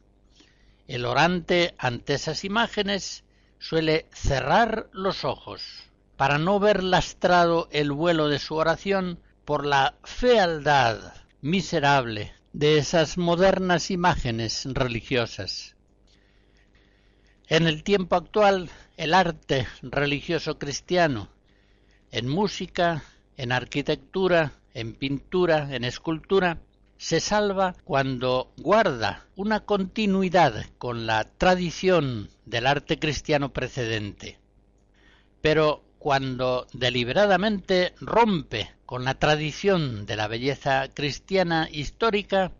[0.86, 3.24] el orante ante esas imágenes
[3.58, 5.87] suele cerrar los ojos
[6.18, 13.16] para no ver lastrado el vuelo de su oración por la fealdad miserable de esas
[13.18, 15.76] modernas imágenes religiosas.
[17.46, 21.28] En el tiempo actual, el arte religioso cristiano,
[22.10, 23.04] en música,
[23.36, 26.58] en arquitectura, en pintura, en escultura,
[26.96, 34.40] se salva cuando guarda una continuidad con la tradición del arte cristiano precedente.
[35.40, 42.52] Pero cuando deliberadamente rompe con la tradición de la belleza cristiana histórica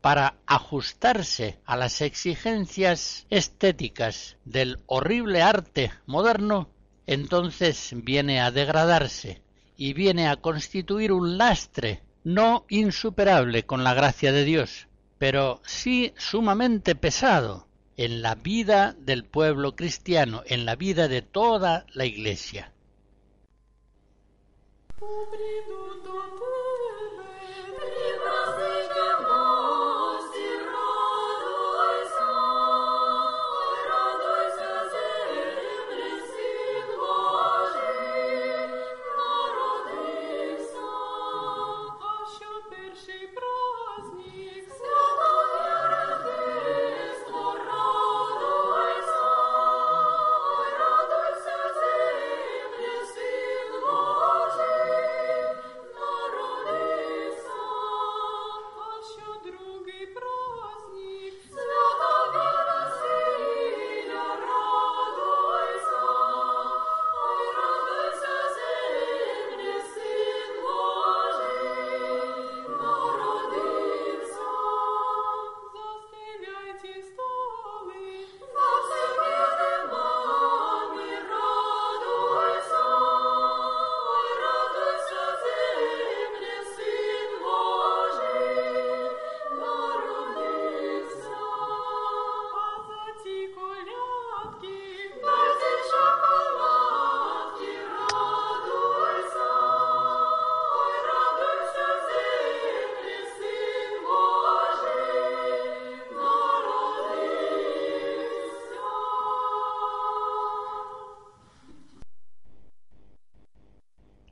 [0.00, 6.68] para ajustarse a las exigencias estéticas del horrible arte moderno,
[7.06, 9.42] entonces viene a degradarse
[9.76, 14.88] y viene a constituir un lastre no insuperable con la gracia de Dios,
[15.18, 17.66] pero sí sumamente pesado
[17.96, 22.72] en la vida del pueblo cristiano, en la vida de toda la Iglesia.
[25.02, 26.61] Tu brilho do teu